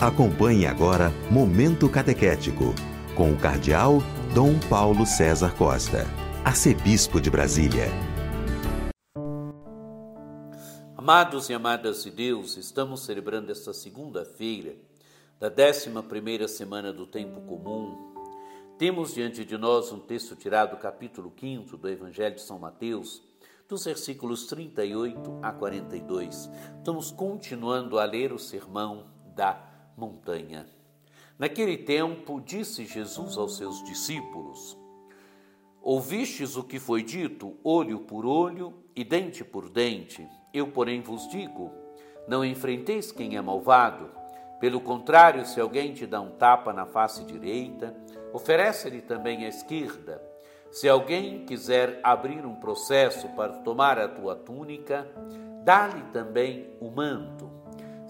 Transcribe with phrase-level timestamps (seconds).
[0.00, 2.74] Acompanhe agora Momento Catequético,
[3.14, 3.98] com o Cardeal
[4.34, 6.06] Dom Paulo César Costa,
[6.42, 7.84] Arcebispo de Brasília.
[10.96, 14.74] Amados e amadas de Deus, estamos celebrando esta segunda-feira
[15.38, 18.14] da 11 semana do Tempo Comum.
[18.78, 23.22] Temos diante de nós um texto tirado do capítulo 5 do Evangelho de São Mateus,
[23.68, 26.48] dos versículos 38 a 42.
[26.78, 29.04] Estamos continuando a ler o sermão
[29.36, 29.69] da
[30.00, 30.66] montanha.
[31.38, 34.76] Naquele tempo, disse Jesus aos seus discípulos:
[35.82, 40.26] Ouvistes o que foi dito, olho por olho e dente por dente.
[40.52, 41.70] Eu, porém, vos digo:
[42.26, 44.10] não enfrenteis quem é malvado.
[44.58, 47.94] Pelo contrário, se alguém te dá um tapa na face direita,
[48.32, 50.22] oferece-lhe também a esquerda.
[50.70, 55.08] Se alguém quiser abrir um processo para tomar a tua túnica,
[55.64, 57.59] dá-lhe também o manto.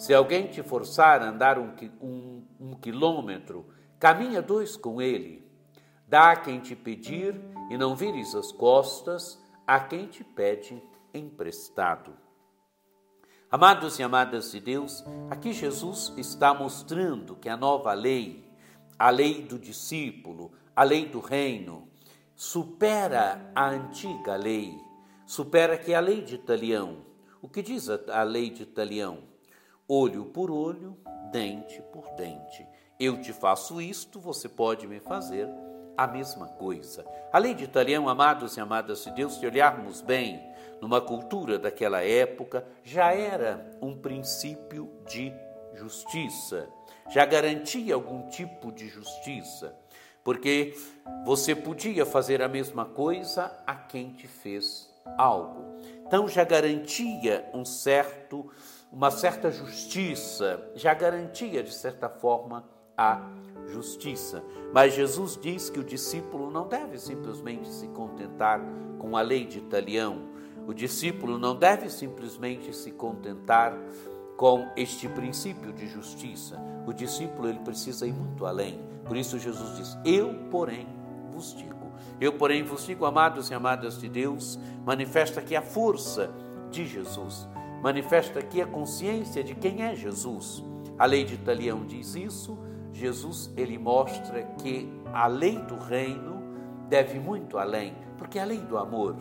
[0.01, 3.67] Se alguém te forçar a andar um, um, um quilômetro,
[3.99, 5.47] caminha dois com ele.
[6.09, 7.39] Dá a quem te pedir
[7.71, 12.17] e não vires as costas a quem te pede emprestado.
[13.51, 18.51] Amados e amadas de Deus, aqui Jesus está mostrando que a nova lei,
[18.99, 21.91] a lei do discípulo, a lei do reino,
[22.35, 24.81] supera a antiga lei,
[25.27, 27.05] supera que é a lei de Italião.
[27.43, 29.29] O que diz a lei de Italião?
[29.93, 30.97] Olho por olho,
[31.33, 32.65] dente por dente.
[32.99, 35.49] Eu te faço isto, você pode me fazer
[35.97, 37.05] a mesma coisa.
[37.33, 40.41] A lei de Italião, amados e amadas de Deus, se olharmos bem,
[40.81, 45.33] numa cultura daquela época, já era um princípio de
[45.75, 46.69] justiça,
[47.09, 49.77] já garantia algum tipo de justiça,
[50.23, 50.73] porque
[51.25, 55.81] você podia fazer a mesma coisa a quem te fez algo.
[56.07, 58.51] Então já garantia um certo
[58.93, 62.65] uma certa justiça, já garantia, de certa forma,
[62.97, 63.31] a
[63.69, 64.43] justiça.
[64.75, 68.61] Mas Jesus diz que o discípulo não deve simplesmente se contentar
[68.99, 70.29] com a lei de Italião,
[70.67, 73.77] o discípulo não deve simplesmente se contentar
[74.37, 76.61] com este princípio de justiça.
[76.87, 78.81] O discípulo ele precisa ir muito além.
[79.05, 80.87] Por isso Jesus diz: Eu, porém,
[81.31, 81.93] vos digo.
[82.21, 86.31] Eu, porém, vos digo, amados e amadas de Deus, manifesta aqui a força
[86.71, 87.49] de Jesus
[87.83, 90.65] manifesta aqui a consciência de quem é Jesus.
[90.99, 92.59] A lei de Italião diz isso.
[92.93, 96.43] Jesus ele mostra que a lei do reino
[96.89, 99.17] deve muito além, porque é a lei do amor.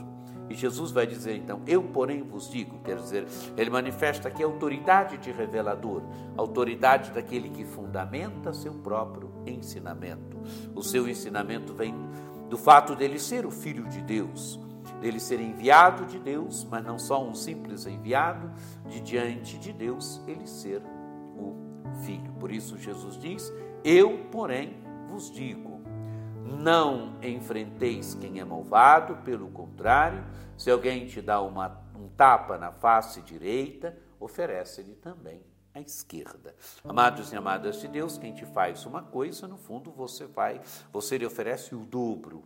[0.50, 4.48] E Jesus vai dizer então: Eu, porém, vos digo, quer dizer, ele manifesta aqui a
[4.48, 6.02] autoridade de revelador,
[6.36, 10.38] autoridade daquele que fundamenta seu próprio ensinamento.
[10.76, 11.94] O seu ensinamento vem
[12.50, 14.60] do fato dele ser o filho de Deus
[15.00, 18.52] dele ser enviado de Deus, mas não só um simples enviado,
[18.88, 20.82] de diante de Deus ele ser
[21.36, 21.56] o
[22.04, 22.32] Filho.
[22.34, 23.52] Por isso Jesus diz:
[23.84, 25.82] Eu, porém, vos digo,
[26.44, 30.24] não enfrenteis quem é malvado, pelo contrário,
[30.58, 35.44] se alguém te dá uma, um tapa na face direita, oferece-lhe também
[35.74, 36.56] a esquerda.
[36.84, 40.62] Amados e amadas de Deus, quem te faz uma coisa, no fundo você vai,
[40.92, 42.44] você lhe oferece o dobro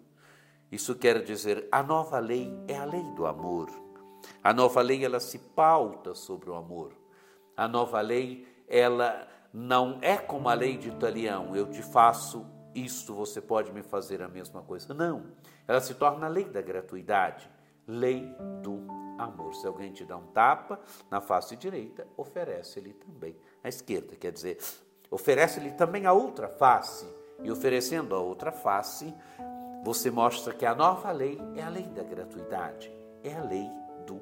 [0.73, 3.69] isso quer dizer, a nova lei é a lei do amor.
[4.43, 6.93] A nova lei ela se pauta sobre o amor.
[7.55, 13.13] A nova lei ela não é como a lei de Italião, eu te faço isto,
[13.13, 14.95] você pode me fazer a mesma coisa.
[14.95, 15.27] Não,
[15.67, 17.47] ela se torna a lei da gratuidade,
[17.87, 18.87] lei do
[19.19, 19.53] amor.
[19.53, 20.79] Se alguém te dá um tapa
[21.11, 24.57] na face direita, oferece-lhe também a esquerda, quer dizer,
[25.11, 27.05] oferece-lhe também a outra face.
[27.43, 29.13] E oferecendo a outra face,
[29.83, 33.69] você mostra que a nova lei é a lei da gratuidade, é a lei
[34.07, 34.21] do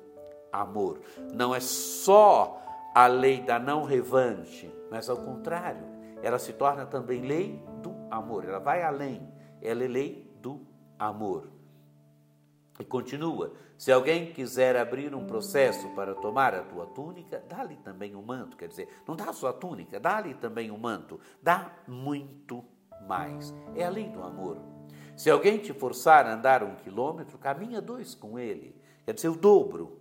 [0.51, 1.01] amor.
[1.33, 2.59] Não é só
[2.95, 5.85] a lei da não revanche, mas ao contrário,
[6.23, 8.43] ela se torna também lei do amor.
[8.43, 10.65] Ela vai além, ela é lei do
[10.97, 11.47] amor.
[12.79, 18.15] E continua: se alguém quiser abrir um processo para tomar a tua túnica, dá-lhe também
[18.15, 18.57] o um manto.
[18.57, 21.19] Quer dizer, não dá só a túnica, dá-lhe também o um manto.
[21.41, 22.65] Dá muito
[23.07, 23.53] mais.
[23.75, 24.80] É a lei do amor.
[25.15, 28.75] Se alguém te forçar a andar um quilômetro, caminha dois com ele.
[29.05, 29.99] Quer dizer, o dobro.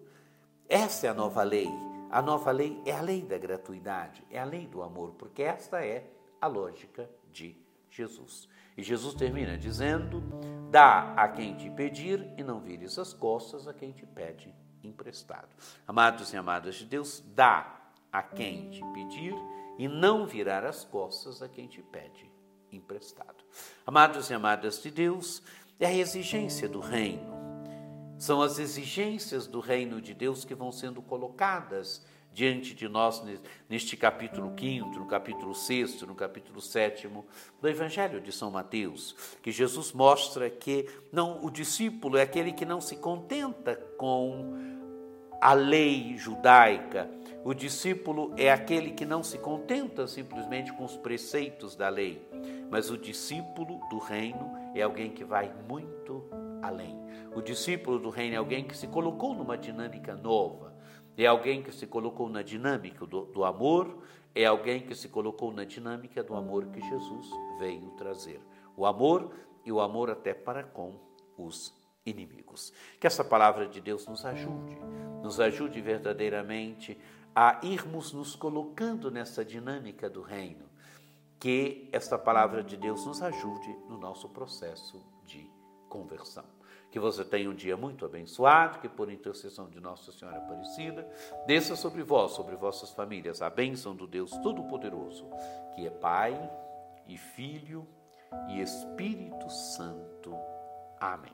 [0.69, 1.69] Essa é a nova lei.
[2.11, 5.85] A nova lei é a lei da gratuidade, é a lei do amor, porque esta
[5.85, 6.11] é
[6.41, 7.57] a lógica de
[7.89, 8.49] Jesus.
[8.77, 10.23] E Jesus termina dizendo:
[10.71, 14.53] Dá a quem te pedir e não vires as costas a quem te pede
[14.83, 15.49] emprestado.
[15.87, 17.81] Amados e amadas de Deus, dá
[18.13, 19.35] a quem te pedir
[19.79, 22.30] e não virar as costas a quem te pede
[22.73, 23.45] emprestado.
[23.87, 25.43] Amados e amadas de Deus,
[25.79, 27.39] é a exigência do reino.
[28.19, 33.23] São as exigências do reino de Deus que vão sendo colocadas diante de nós
[33.69, 37.09] neste capítulo 5, no capítulo 6, no capítulo 7
[37.61, 42.65] do Evangelho de São Mateus, que Jesus mostra que não o discípulo é aquele que
[42.65, 44.55] não se contenta com
[45.41, 47.11] a lei judaica.
[47.43, 52.23] O discípulo é aquele que não se contenta simplesmente com os preceitos da lei,
[52.71, 56.25] mas o discípulo do reino é alguém que vai muito
[56.63, 56.99] além.
[57.35, 60.75] O discípulo do reino é alguém que se colocou numa dinâmica nova,
[61.17, 64.03] é alguém que se colocou na dinâmica do, do amor,
[64.35, 67.29] é alguém que se colocou na dinâmica do amor que Jesus
[67.59, 68.41] veio trazer.
[68.77, 69.33] O amor
[69.65, 70.95] e o amor até para com
[71.37, 71.75] os
[72.07, 72.73] inimigos.
[72.99, 74.79] Que essa palavra de Deus nos ajude,
[75.23, 76.99] nos ajude verdadeiramente
[77.35, 80.70] a irmos nos colocando nessa dinâmica do reino.
[81.41, 85.51] Que esta palavra de Deus nos ajude no nosso processo de
[85.89, 86.45] conversão.
[86.91, 91.09] Que você tenha um dia muito abençoado, que por intercessão de Nossa Senhora Aparecida,
[91.47, 95.27] desça sobre vós, sobre vossas famílias, a bênção do Deus Todo-Poderoso,
[95.75, 96.51] que é Pai
[97.07, 97.87] e Filho
[98.49, 100.37] e Espírito Santo.
[101.01, 101.33] Amém.